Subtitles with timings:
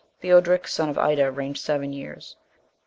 [0.19, 2.35] Theodoric, son of Ida, reigned seven years.